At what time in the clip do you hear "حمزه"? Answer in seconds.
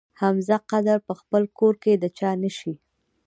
0.21-0.57